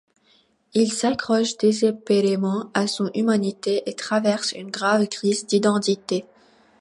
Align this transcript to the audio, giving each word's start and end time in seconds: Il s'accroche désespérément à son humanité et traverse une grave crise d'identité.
Il 0.73 0.91
s'accroche 0.93 1.57
désespérément 1.57 2.71
à 2.73 2.87
son 2.87 3.11
humanité 3.13 3.83
et 3.85 3.93
traverse 3.93 4.51
une 4.53 4.71
grave 4.71 5.07
crise 5.07 5.45
d'identité. 5.45 6.25